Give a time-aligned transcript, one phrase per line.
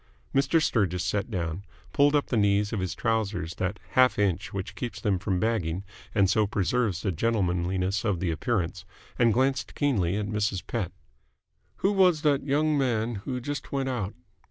[0.33, 0.59] Mr.
[0.59, 1.63] Sturgis sat down,
[1.93, 5.83] pulled up the knees of his trousers that half inch which keeps them from bagging
[6.15, 8.83] and so preserves the gentlemanliness of the appearance,
[9.19, 10.65] and glanced keenly at Mrs.
[10.65, 10.91] Pett.
[11.85, 14.15] "Who was that young man who just went out?"